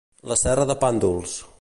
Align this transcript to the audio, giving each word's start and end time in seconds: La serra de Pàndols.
La 0.31 0.37
serra 0.45 0.65
de 0.71 0.77
Pàndols. 0.85 1.37